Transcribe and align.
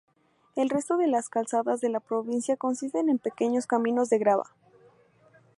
El 0.55 0.69
resto 0.71 0.97
de 0.97 1.05
las 1.05 1.29
calzadas 1.29 1.79
de 1.79 1.87
la 1.89 1.99
provincia 1.99 2.57
consisten 2.57 3.07
en 3.07 3.19
pequeños 3.19 3.67
caminos 3.67 4.09
de 4.09 4.17
grava. 4.17 4.49